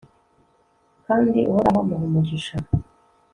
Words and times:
kandi 1.05 1.39
uhoraho 1.49 1.79
amuha 1.83 2.03
umugisha 2.09 2.55